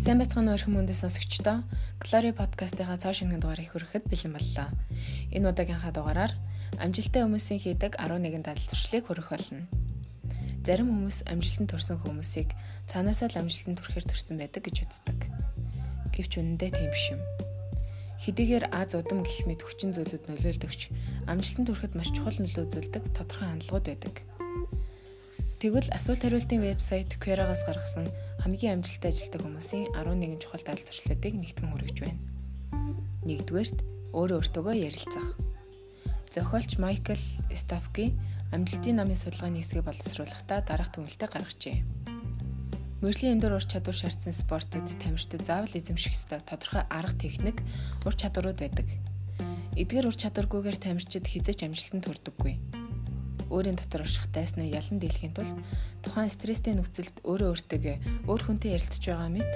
[0.00, 1.60] Сайн бацхан өрхөн мөндөд сонсогчдоо
[2.00, 4.72] Glory podcast-ийн цааш шингэн дугаарыг хүрэхэд бэлэн боллоо.
[5.28, 6.32] Энэ удаагийнхаа дугаараар
[6.80, 9.68] амжилттай хүмүүсийн хийдэг 11 дадал зуршлыг хүргэх болно.
[10.64, 12.48] Зарим хүмүүс амжилтанд хүрсэн хүмүүсийг
[12.88, 15.20] цаанаасаа л амжилтанд хүрэхээр төрсэн байдаг гэж үздэг.
[16.16, 17.20] Гэвч үнэндээ тийм биш юм.
[18.24, 20.80] Хэдийгээр аз удам гих мэд хүчин зүйлүүд нөлөөлдөгч
[21.28, 24.29] амжилтанд хүрэхэд маш чухал нөлөө үзүүлдэг тодорхой хандлагууд байдаг.
[25.60, 28.08] Тэгвэл асуулт хариултын вебсайт Quora-гаас гаргасан
[28.40, 32.20] хамгийн амжилттай ажилладаг хүмүүсийн 11 чухал дадал зуршлуудыг нэгтгэн хүргэж байна.
[33.28, 33.78] Нэгдүгээрт
[34.16, 35.36] өөрөө өөртөөгөө ярилцах.
[36.32, 37.20] Зохиолч Майкл
[37.52, 38.16] Стафки
[38.56, 41.84] амжилтын намын судалгааны хэсгийг боловсруулахдаа дараах түнэлтэд гаргажээ.
[43.04, 47.60] Мөрлийн өндөр ур чадвар шаардсан спортод тамирчдад заавал эзэмших ёстой тодорхой арга техник,
[48.08, 48.88] ур чадварууд байдаг.
[49.76, 52.79] Эдгээр ур чадваргүйгээр тамирчид хизэж амжилтанд хүрдэггүй
[53.50, 55.58] өөрийн дотор орших дайснаа ялан дийлэхийн тулд
[56.06, 57.94] тухайн стресстэй нөхцөлд өөрөө өөртөө
[58.30, 59.52] өөр хүнтэй ярилцж байгаа мэт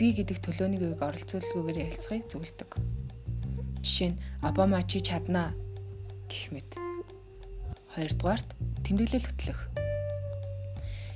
[0.00, 2.70] би гэдэг төлөөний үеийг оролцуулгүйгээр ярилцахыг зөвлөдөг.
[3.84, 5.52] Жишээ нь Обама чи чаднаа
[6.24, 6.72] гэх мэт.
[7.92, 8.48] Хоёрдугаарт
[8.88, 9.60] тэмдэглэл хөтлөх.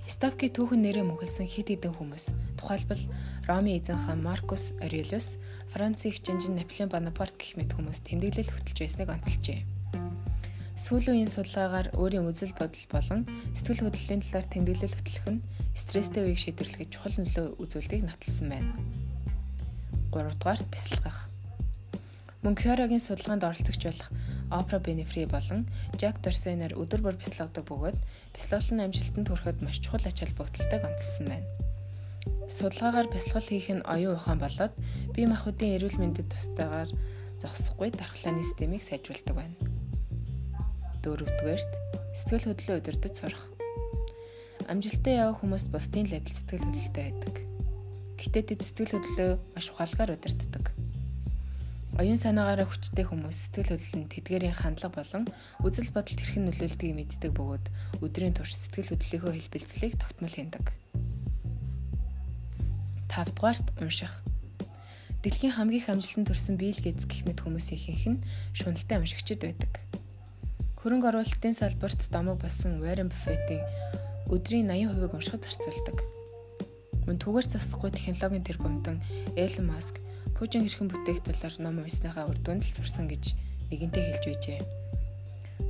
[0.05, 2.29] Ставки түүхэн нэрээ мөнхөлсөн хид хідэн хүмүүс
[2.61, 3.01] тухайлбал
[3.49, 5.41] Роми эзэн хаан Маркус Аурелиус,
[5.73, 9.65] Францын их жанжин Наполеон Бонапарт гэх мэт хүмүүс тэмдэглэл хөтлж байсныг онцолжээ.
[10.75, 13.21] Сүүлийн үеийн судалгаагаар өөрийн үзэл бодол болон
[13.55, 18.75] сэтгэл хөдлөлийн талаар тэмдэглэл хөтлөх нь стресстэй үеийг шийдвэрлэхэд чухал нөлөө үзүүлдэг нотолсон байна.
[20.11, 21.31] 3 дугаарт бясалгах.
[22.43, 24.11] Мөн Кёрогийн судалгаанд оролцогч болох
[24.51, 27.99] Опра Бенефри болон Жак Дорсейнер өдөр бүр бясалгадаг бөгөөд
[28.35, 31.49] бясалгал нь амжилтанд хүрэхэд маш чухал ач холбогдолтойг онцлсан байна.
[32.51, 34.75] Судалгаагаар бясалгал хийх нь оюун ухаан болоод
[35.15, 36.91] бие махбодын эрүүл мэндэд тустайгаар
[37.39, 39.74] зогсохгүй дархлааны системийг сайжруулдаг байна
[41.05, 41.73] дөрөвдүгээрт
[42.17, 43.45] сэтгэл хөдлөлөө удирдах сурах.
[44.65, 47.37] Амжилттай явах хүмүүст бусдын л адил сэтгэл хөдлөлтэй байдаг.
[48.17, 50.73] Гэтэ тэд сэтгэл хөдлөлөө маш ухаалгаар удирддаг.
[51.95, 55.25] Оюун санаагаараа хүчтэй хүмүүс сэтгэл хөдлөл нь тэдгэрийн хандлага болон
[55.63, 57.67] үзэл бодолд хэрхэн нөлөөлдгийг мэддэг бөгөөд
[58.03, 60.67] өдрийн турш сэтгэл хөдлөлийнхөө хэлбэлцлийг тогтмол хийндэг.
[63.15, 64.11] 5 дугаарт унших.
[65.23, 68.25] Дэлхийн хамгийн их амжилтанд хүрсэн Билл Гейтс гэх мэт хүмүүсийн ихэнх нь
[68.59, 69.79] шуналтай уншигчид байдаг.
[70.85, 73.65] Хөрөнгө оруулалтын салбарт домог болсон Warren Buffett-ийн
[74.29, 76.05] өдрийн 80%-ийг уншихад зарцуулдаг.
[77.09, 79.01] Мөн түгээр засахгүй технологийн тэр бомдон
[79.33, 80.05] Elon Musk
[80.37, 83.33] Пужин хэрхэн бүтээгдэхүүнээр ном унсныхаа үр дүнд л сурсан гэж
[83.73, 84.61] нэгэнтээ хэлж байжээ.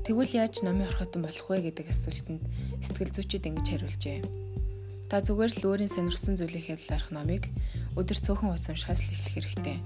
[0.02, 2.42] Тэгвэл яаж номын орхотон болох вэ гэдэг асуултанд
[2.82, 4.18] сэтгэл зүйчид ингэж хариулжээ.
[5.14, 7.54] Та зүгээр л өөрийн сонирхсан зүйлийг хязгаарах номыг
[7.94, 9.78] өдөр цөөхөн ус уншихаас л эхлэх хэрэгтэй.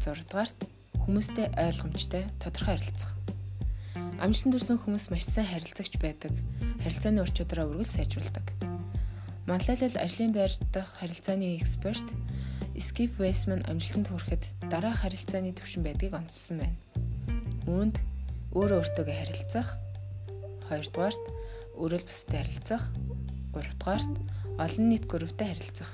[0.00, 0.56] 6 дугаарт
[1.04, 3.12] хүмүүстэй ойлгомжтой тодорхой харилцах.
[4.20, 6.34] Амжилтанд хүрсэн хүмүүс маш сайн харилцагч байдаг.
[6.84, 8.46] Харилцааны ур чадвараа үргэлж сайжруулдаг.
[9.48, 12.04] Монлайлал ажлын байр дахь харилцааны эксперт
[12.82, 16.78] Skip Weisman амжилтанд хүрэхэд дараах харилцааны төвшин байдгийг онцлсан байна.
[17.70, 17.96] Үүнд
[18.52, 19.68] өөрөө өөртөөгөө харилцах,
[20.66, 21.24] хоёрдугаарт
[21.78, 22.82] өөрөө бусдад харилцах,
[23.54, 24.12] гуравдугаарт
[24.58, 25.90] олон нийт групптэй харилцах.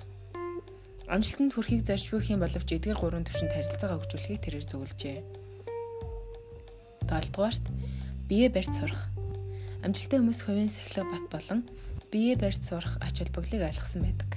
[1.12, 5.18] Амжилтанд хүрэхийг зорж буй юм боловч эдгээр гурван төвшөнд харилцаагаа хөгжүүлэхийг тэрээр зөвлөжээ.
[7.08, 7.64] 7 дугаарт
[8.28, 9.08] бие барьж сурах.
[9.80, 11.64] Амжилттай хүмүүс хувийн сахилга бат болон
[12.12, 14.36] бие барьж сурах ач холбогдлыг ойлгосон байдаг.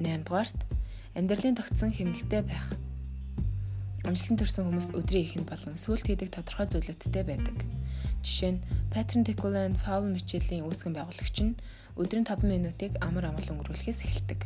[0.00, 0.56] 8 дугаарт
[1.12, 2.72] амьдралын тогтсон хэмнэлтэй байх.
[4.08, 7.58] Амжилтанд хүрсэн хүмүүс өдрийн ихэнд болон сүүлд хийдэг тодорхой зүйлүүдтэй байдаг.
[8.24, 11.60] Жишээ нь Патрин Текулан Паул Мичелийн үүсгэн байгуулагч нь
[12.00, 14.40] өдрийн 5 минутыг амар амгалан өнгөрүүлэхээс эхэлдэг.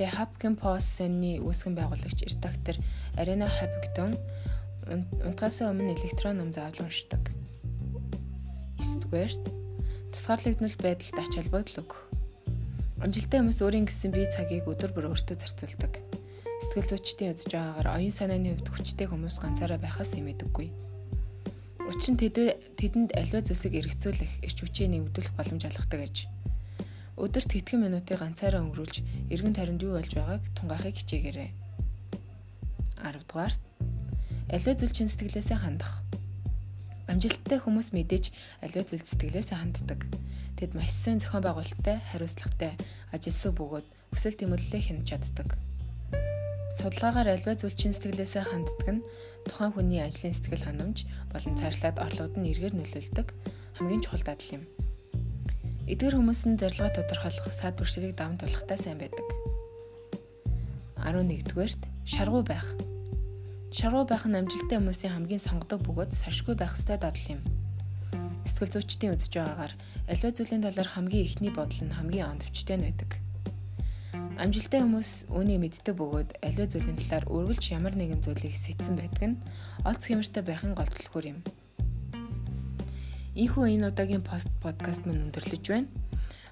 [0.00, 2.80] The Hopkins Post-ны үүсгэн байгуулагч редактор
[3.20, 4.16] Арена Хабигдон
[4.90, 7.30] унтахаас өмнө электрон ном заавал уншдаг.
[8.78, 9.44] 9-дүгээрт
[10.14, 12.00] тусгаарлагдмал байдалд ач холбогдол өгөх.
[13.02, 15.98] Амжилттай хүмүүс өөрийн гэсэн бие цагийг өдөр бүр өөртөө зарцуулдаг.
[16.62, 20.68] Сэтгэл зүйчдийн үзэж байгаагаар оюун санааны хувьд хүчтэй хүмүүс ганцаараа байхаас эмээдэггүй.
[21.90, 26.16] Учир нь тэдэнд аливаа зүйлсийг эргэцүүлэх, эрч хүчээ нэмэгдүүлэх боломж олгодог аж.
[27.18, 31.50] Өдөрт хэдхэн минутыг ганцаараа өнгөрүүлж, эргэн тойронд юу болж байгааг тунгаахыг хичээгээрэй.
[33.00, 33.69] 10 дугаарт
[34.50, 36.02] аливаа зүйл чин сэтгэлээсээ хандах.
[37.06, 38.34] Амжилттай хүмүүс мэдээж
[38.66, 40.10] аливаа зүйл сэтгэлээсээ ханддаг.
[40.58, 42.74] Тэд маш сайн зохион байгуулалттай, хариуцлагатай,
[43.14, 45.54] ажилсаг бөгөөд хүсэл тэмүүллээ хянаж чаддаг.
[46.74, 49.06] Судалгаагаар аливаа зүйл чин сэтгэлээсээ ханддаг нь
[49.46, 53.28] тухайн хүний ажлын сэтгэл ханамж болон цаашлаад орлогод нь эргээр нөлөөлдөг
[53.78, 54.64] хамгийн чухал дадал юм.
[55.86, 59.26] Эдгээр хүмүүс нь зорилгоо тодорхойлох сад бүршгийг даван тулахтай сайн байдаг.
[61.02, 62.66] 11-дүгээрт шаргуу байх.
[63.70, 67.40] Шаргуу байх нь амжилттай хүмүүсийн хамгийн сонгодог бөгөөд сашгүй байх ёстой дадал юм.
[68.42, 69.72] Сэтгэл зүйчдийн үзэж байгаагаар
[70.10, 73.10] аливаа зүйлийн талаар хамгийн ихний бодол нь хамгийн ондөвчтэй нь байдаг.
[74.42, 79.40] Амжилттай хүмүүс үүнийг мэддэг бөгөөд аливаа зүйлийн талаар үргэлж ямар нэгэн зүйлийг сэтсэн байдаг нь
[79.86, 81.38] олц хэмэртэй байхын гол түлхүүр юм.
[83.38, 85.86] Ийхүү энэ удаагийн пост подкаст мань өндөрлөж байна.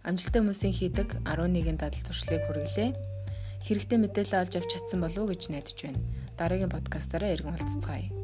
[0.06, 2.94] Амжилттай хүмүүсийн хийдэг 11 дадал туршлыг хүргэлээ.
[3.66, 5.98] Хэрэгтэй мэдээлэл олж авч чадсан болов уу гэж найдаж байна.
[6.38, 8.17] Дараагийн подкастаараа иргэн уулзцгаая.